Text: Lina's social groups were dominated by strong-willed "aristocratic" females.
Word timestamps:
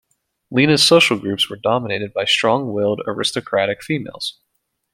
Lina's 0.49 0.81
social 0.83 1.15
groups 1.19 1.47
were 1.47 1.57
dominated 1.57 2.11
by 2.11 2.25
strong-willed 2.25 3.01
"aristocratic" 3.05 3.83
females. 3.83 4.39